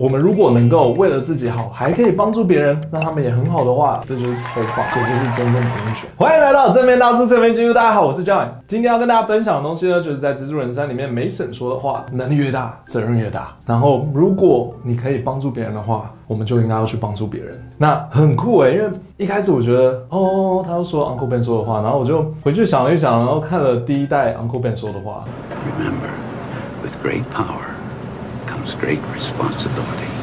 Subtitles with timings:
[0.00, 6.10] 我们如果能够为了自己好，还可以帮助别人，让他们也很好的话，这就是超棒，这就是真正的英雄。
[6.16, 8.48] 欢迎来到正面大叔正面记录，大家好，我是 John。
[8.66, 13.54] 今天要跟大家分享的东西呢，就是在《蜘蛛人三》里面梅婶说的话：能力越大，责任越大。
[13.64, 17.56] 然后，如果你可以帮助别人的话，我们就应该要去帮助别人。
[17.78, 25.24] 那很酷诶，因为一开始我觉得，哦，他又说 Uncle Ben 说的话，然后我就回去想了一想，然后看了第一代 Uncle Ben 说的话。
[25.78, 26.10] Remember,
[26.82, 27.73] with great power.
[28.46, 30.13] Comes great responsibility.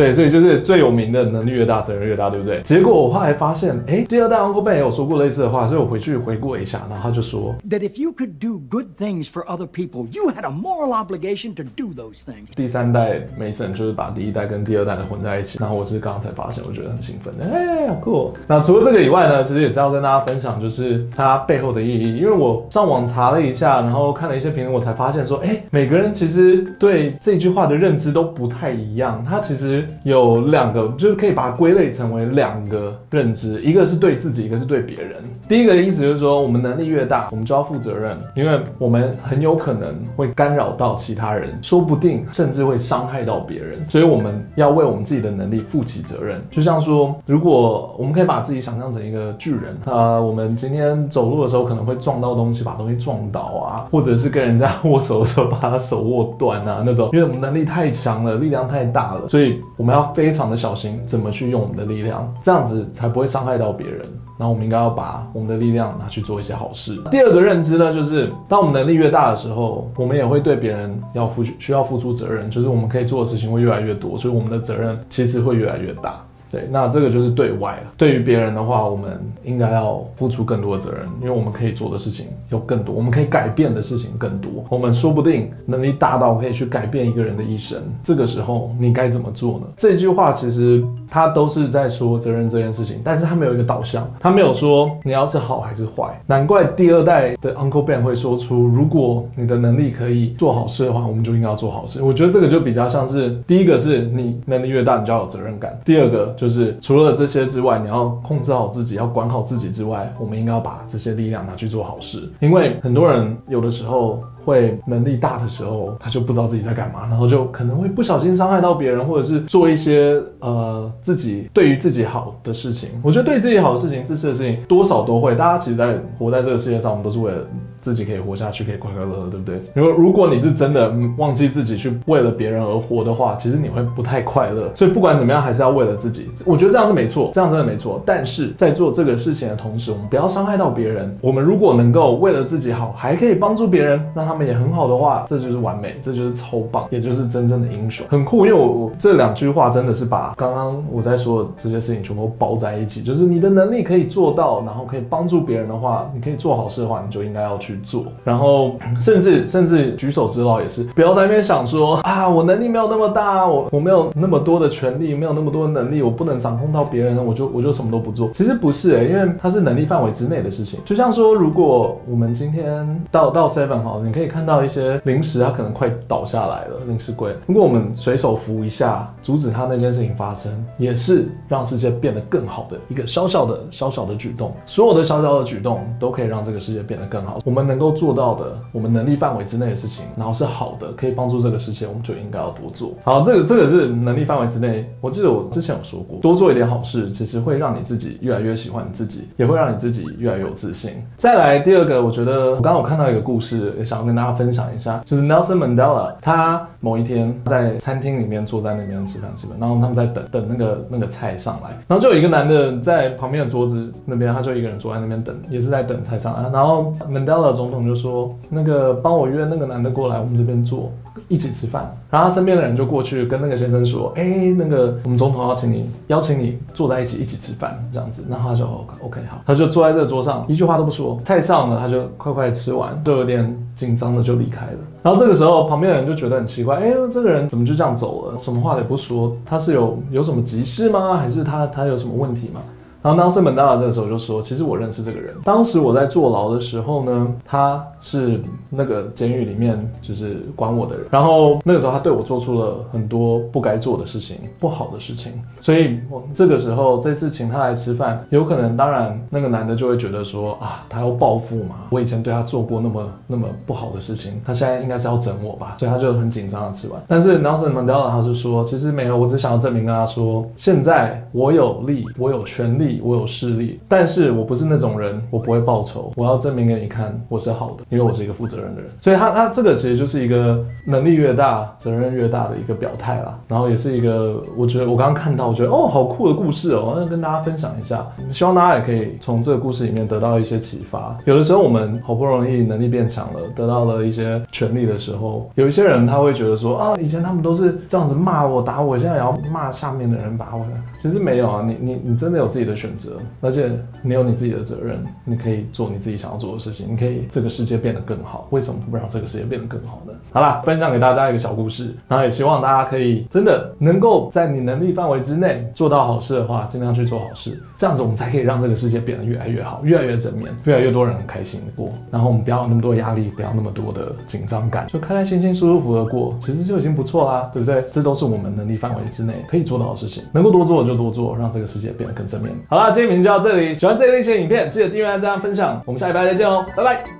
[0.00, 2.62] 对，所以就是最有名的能力越大，责任越大，对不对？
[2.62, 10.50] 结果我后来发现，哎，第二代 Uncle Ben 也有说过类似的话，所以我回去回顾一下，然后他就说：That if you could do good things for other people, you had a
[10.50, 12.46] moral obligation to do those things.
[12.56, 18.32] 第三代梅婶就是把第一代跟第二代的混在一起，然后我是刚刚才发现，我觉得很兴奋，哎，好酷。
[18.46, 30.70] 那除了这个以外呢，其实也是要跟大家分享，就是它背后的意义，因为我上网查了一下，然后看了一些评论，我才发现说，哎，每个人其实对这句话的认知都不太一样，它其实有两。
[30.72, 35.16] 个就是可以把它归类成为两个认知，一个是对自己，一个是对别人。
[35.48, 46.40] 第一个意思就是说，我们能力越大，我们就要负责任，因为我们很有可能会干扰到其他人，说不定甚至会伤害到别人，所以我们要为我们自己的能力负起责任。
[46.50, 64.06] 就像说，如果我们可以把自己想象成一个巨人，呃，我们今天走路的时候可能会撞到东西，把东西撞倒啊，或者是跟人家握手的时候把他手握断啊那种，因为我们能力太强了，力量太大了，所以我们要非常的小心怎么去用我们的力量，这样子才不会伤害到别人。
[64.36, 67.02] 然后我们应该要把我们的力量拿去做一些好事。
[67.10, 76.20] 第二个认知呢，就是当我们能力越大的时候，我们也会对别人要付需要付出责任，就是我们可以做的事情会越来越多，所以我们的责任其实会越来越大。
[76.50, 77.92] 对，那这个就是对外了。
[77.96, 84.64] 对于别人的话，我们应该要付出更多的责任，因为我们可以做的事情有更多，我们可以改变的事情更多。
[84.68, 87.78] 我们说不定能力大到可以去改变一个人的一生。
[88.02, 89.66] 这个时候你该怎么做呢？
[89.76, 96.20] 这句话其实他都是在说责任这件事情，但是他没有一个导向，他没有说你要是好还是坏。
[96.26, 102.02] 难怪第二代的 Uncle Ben 会说出，如果你的能力可以做好事的话，我们就应该要做好事。
[102.02, 105.78] 我觉得这个就比较像是第一个是你能力越大，你就要有责任感。
[105.84, 106.34] 第二个。
[106.40, 112.26] 就是除了这些之外，你要控制好自己，要管好自己之外，我们应该要把这些力量拿去做好事。
[112.40, 122.88] 因为很多人有的时候会能力大的时候，他就不知道自己在干嘛，然后就可能会不小心伤害到别人，或者是做一些呃自己对于自己好的事情。
[123.02, 125.34] 我觉得对自己好的事情、自私的事情，多少都会。
[125.34, 127.38] 大家其实，在活在这个世界上，我们都是为了。
[127.80, 129.60] 自己可以活下去，可以快快乐乐，对不对？
[129.74, 134.70] 如果如果你是真的忘记自己去为了别人而活的话，其实你会不太快乐。
[134.74, 136.28] 所以不管怎么样，还是要为了自己。
[136.44, 138.02] 我觉得这样是没错，这样真的没错。
[138.04, 141.14] 但是在做这个事情的同时，我们不要伤害到别人。
[141.20, 148.44] 我们如果能够为了自己好，还可以帮助别人，让他们也很好的话，这就是完美，这就是超棒，也就是真正的英雄，很酷。
[148.46, 157.69] 因为我我这两句话真的是把刚刚我在说的这些事情全部包在一起，就是你的能力可以做到，然后可以帮助别人的话，你可以做好事的话，你就应该要去。
[157.70, 168.28] 去做，然后甚至甚至举手之劳也是，不要在那边想说啊，我能力没有那么大，我我没有那么多的权利，没有那么多的能力，我不能掌控到别人，我就我就什么都不做。
[168.32, 170.80] 其实不是诶、因为它是能力范围之内的事情。
[170.84, 177.34] 就像说，如果我们今天到到 Seven 好，你可以看到一些零食，它可能快倒下来了，零食柜。
[177.46, 184.52] 如果我们随手扶一下，阻止它那件事情发生，也是让世界变得更好的一个小小的小小的举动。
[184.66, 187.38] 所有的小小的举动都可以让这个世界变得更好。
[187.44, 187.59] 我们。
[187.66, 192.92] 能够做到的，我们能力范围之内的事情，然后是好的，可以帮助这个世界，我们就应该要多做。
[193.04, 194.88] 好，这个这个是能力范围之内。
[195.00, 200.92] 我记得我之前有说过，多做一点好事，其实会让你自己越来越喜欢你自己，也会让你自己越来越有自信。
[201.16, 217.49] 再来第二个，我觉得我刚刚我看到一个故事，也想要跟大家分享一下，就是 Nelson Mandela，他某一天在餐厅里面坐在那边吃饭吃饭，然后他们在等等那个那个菜上来，然后就有一个男的在旁边的桌子那边，他就一个人坐在那边等，也是在等菜上来，然后 Mandela。
[217.52, 220.90] 总统就说：“那个帮我约那个男的过来，我们这边坐，
[221.28, 228.64] 一起吃饭。”然后他身边的人就过去跟那个先生说：“哎，那个我们总统邀请你，邀请你坐在一起一起吃饭，这样子。”然后他就
[229.02, 231.18] OK 好，他就坐在这个桌上，一句话都不说。
[231.24, 234.78] 菜上了，他就快快吃完，就有点紧张的就离开了。
[235.02, 238.38] 然后这个时候，旁边的人就觉得很奇怪：“哎，这个人怎么就这样走了？
[238.38, 239.34] 什么话也不说？
[239.46, 241.16] 他是有有什么急事吗？
[241.16, 242.60] 还是他他有什么问题吗？”
[243.02, 267.00] 然后 Nelson Mandela 那个时候就说，其实我认识这个人，当时我在坐牢的时候呢，他是那个监狱里面就是管我的人，然后那个时候他对我做出了很多不该做的事情，不好的事情，所以我这个时候这次请他来吃饭，有可能当然那个男的就会觉得说啊，他要报复嘛，我以前对他做过那么那么不好的事情，他现在应该是要整我吧，所以他就很紧张的吃完。
[267.08, 278.90] 但是 Nelson Mandela 他是说，其实没有，我只想要证明跟他说，现在我有力，我有权利我有势力，但是我不是那种人，我不会报仇，我要证明给你看，我是好的，因为我是一个负责任的人。
[278.98, 291.16] 所以他他这个其实就是一个能力越大，责任越大的一个表态啦，然后也是一个我觉得我刚刚看到，我觉得哦，好酷的故事哦，那跟大家分享一下，希望大家也可以从这个故事里面得到一些启发。
[291.26, 300.64] 有的时候我们好不容易能力变强了，得到了一些权利的时候，有一些人他会觉得说啊，以前他们都是这样子骂我打我，现在也要骂下面的人把我。
[301.02, 303.70] 其实没有啊，你你你真的有自己的选择，而且
[304.02, 308.48] 你有你自己的责任，你可以做你自己想要做的事情，你可以这个世界变得更好。
[308.50, 310.12] 为什么不让这个世界变得更好呢？
[310.32, 321.92] 好啦，分享给大家一个小故事，然后也希望大家可以真的能够在你能力范围之内做到好事的话，尽量去做好事，这样子我们才可以让这个世界变得越来越好，越来越正面，越来越多人很开心的过。
[322.10, 327.82] 然后我们不要那么多压力，不要那么多的紧张感，就开开心心、舒舒服服的过，其实就已经不错啦，对不对？
[327.90, 332.54] 这都是我们能力范围之内可以做到的事情，能够多做就多做，让这个世界变得更正面。
[332.70, 337.19] 好啦，今天影片就到这里，喜欢这一类型的影片，记得订阅、按赞、分享，我们下一拜再见哦，拜拜。